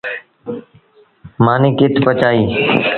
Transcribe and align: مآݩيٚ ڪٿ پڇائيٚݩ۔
مآݩيٚ 1.43 1.77
ڪٿ 1.79 1.93
پڇائيٚݩ۔ 2.05 2.49